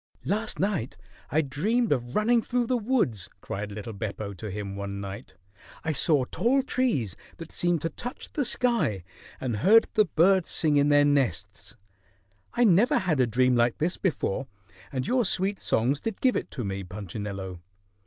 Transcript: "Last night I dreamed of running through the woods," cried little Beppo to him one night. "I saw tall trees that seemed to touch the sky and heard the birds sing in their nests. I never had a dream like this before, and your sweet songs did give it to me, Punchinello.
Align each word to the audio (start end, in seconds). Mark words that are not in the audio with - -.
"Last 0.25 0.57
night 0.57 0.97
I 1.29 1.41
dreamed 1.41 1.91
of 1.91 2.15
running 2.15 2.41
through 2.41 2.65
the 2.65 2.75
woods," 2.75 3.29
cried 3.39 3.71
little 3.71 3.93
Beppo 3.93 4.33
to 4.33 4.49
him 4.49 4.75
one 4.75 4.99
night. 4.99 5.35
"I 5.83 5.93
saw 5.93 6.25
tall 6.25 6.63
trees 6.63 7.15
that 7.37 7.51
seemed 7.51 7.81
to 7.81 7.89
touch 7.91 8.33
the 8.33 8.43
sky 8.43 9.03
and 9.39 9.57
heard 9.57 9.87
the 9.93 10.05
birds 10.05 10.49
sing 10.49 10.77
in 10.77 10.89
their 10.89 11.05
nests. 11.05 11.75
I 12.55 12.63
never 12.63 12.97
had 12.97 13.19
a 13.19 13.27
dream 13.27 13.55
like 13.55 13.77
this 13.77 13.97
before, 13.97 14.47
and 14.91 15.05
your 15.05 15.23
sweet 15.23 15.59
songs 15.59 16.01
did 16.01 16.19
give 16.19 16.35
it 16.35 16.49
to 16.49 16.63
me, 16.63 16.83
Punchinello. 16.83 17.59